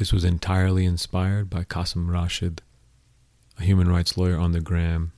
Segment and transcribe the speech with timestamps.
[0.00, 2.62] This was entirely inspired by Qasim Rashid,
[3.58, 5.12] a human rights lawyer on the gram,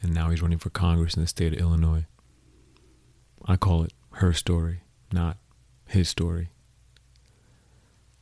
[0.00, 2.06] and now he's running for Congress in the state of Illinois.
[3.44, 4.80] I call it her story,
[5.12, 5.36] not
[5.86, 6.48] his story.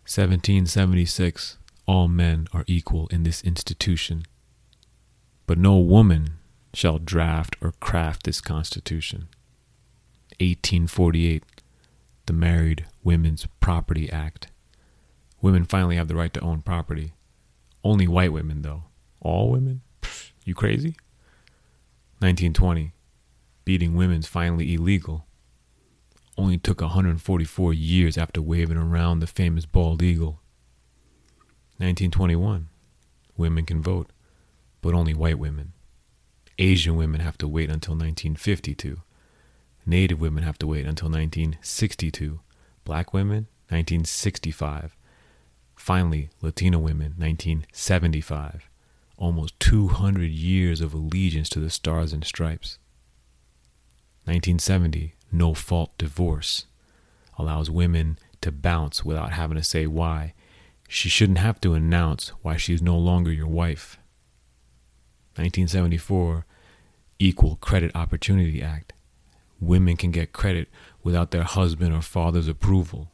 [0.03, 4.25] 1776 All men are equal in this institution,
[5.47, 6.31] but no woman
[6.75, 9.29] shall draft or craft this Constitution.
[10.41, 11.45] 1848
[12.27, 14.49] The Married Women's Property Act.
[15.43, 17.13] Women finally have the right to own property.
[17.85, 18.85] Only white women, though.
[19.21, 19.83] All women?
[20.01, 20.97] Pfft, you crazy?
[22.21, 22.93] 1920
[23.65, 25.27] Beating women's finally illegal
[26.37, 30.41] only took 144 years after waving around the famous bald eagle.
[31.77, 32.69] 1921.
[33.37, 34.11] Women can vote,
[34.81, 35.73] but only white women.
[36.59, 39.03] Asian women have to wait until 1952.
[39.85, 42.41] Native women have to wait until 1962.
[42.85, 44.97] Black women, 1965.
[45.83, 48.71] Finally, Latino women, 1975.
[49.17, 52.79] Almost 200 years of allegiance to the stars and stripes.
[54.27, 56.67] 1970, no fault divorce
[57.37, 60.35] allows women to bounce without having to say why.
[60.89, 63.99] She shouldn't have to announce why she's no longer your wife.
[65.35, 66.47] 1974
[67.19, 68.93] Equal Credit Opportunity Act.
[69.59, 70.69] Women can get credit
[71.03, 73.11] without their husband or father's approval.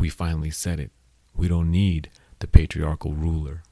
[0.00, 0.90] We finally said it.
[1.36, 3.62] We don't need the patriarchal ruler.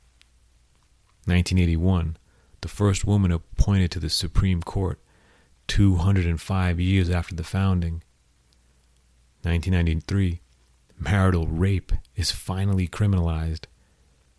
[1.26, 2.16] 1981
[2.60, 5.00] The first woman appointed to the Supreme Court
[5.68, 8.02] 205 years after the founding.
[9.42, 10.40] 1993,
[10.98, 13.64] marital rape is finally criminalized.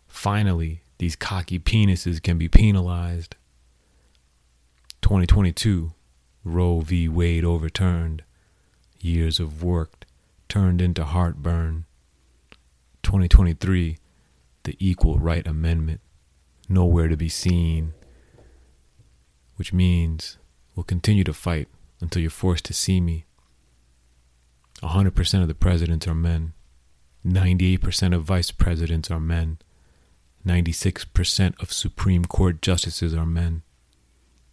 [0.06, 3.36] Finally, these cocky penises can be penalized.
[5.02, 5.92] 2022,
[6.42, 7.08] Roe v.
[7.08, 8.22] Wade overturned.
[9.00, 10.04] Years of work
[10.48, 11.84] turned into heartburn.
[13.06, 13.98] 2023,
[14.64, 16.00] the Equal Right Amendment,
[16.68, 17.94] nowhere to be seen.
[19.54, 20.38] Which means
[20.74, 21.68] we'll continue to fight
[22.00, 23.24] until you're forced to see me.
[24.82, 26.52] 100% of the presidents are men.
[27.24, 29.58] 98% of vice presidents are men.
[30.44, 33.62] 96% of Supreme Court justices are men.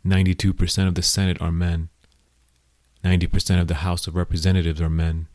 [0.06, 1.90] 92% of the Senate are men.
[3.04, 5.28] 90% of the House of Representatives are men.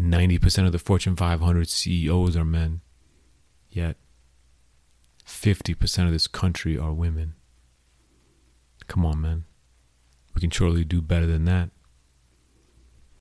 [0.00, 2.80] 90% of the Fortune 500 CEOs are men.
[3.70, 3.96] Yet,
[5.26, 7.34] 50% of this country are women.
[8.86, 9.44] Come on, man.
[10.34, 11.70] We can surely do better than that.